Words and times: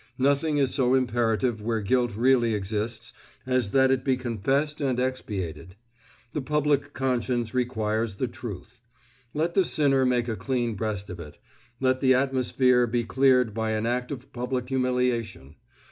Nothing 0.17 0.57
is 0.57 0.73
so 0.73 0.95
imperative 0.95 1.61
where 1.61 1.79
guilt 1.79 2.15
really 2.17 2.55
exists 2.55 3.13
as 3.45 3.69
that 3.69 3.91
it 3.91 4.03
be 4.03 4.17
confessed 4.17 4.81
and 4.81 4.99
expiated. 4.99 5.75
The 6.31 6.41
public 6.41 6.93
conscience 6.95 7.53
requires 7.53 8.15
the 8.15 8.27
truth. 8.27 8.81
Let 9.35 9.53
the 9.53 9.63
sinner 9.63 10.03
make 10.03 10.27
a 10.27 10.35
clean 10.35 10.73
breast 10.73 11.11
of 11.11 11.19
it; 11.19 11.37
let 11.79 11.99
the 11.99 12.15
atmosphere 12.15 12.87
be 12.87 13.03
cleared 13.03 13.53
by 13.53 13.73
an 13.73 13.85
act 13.85 14.11
of 14.11 14.33
public 14.33 14.69
humiliation. 14.69 15.57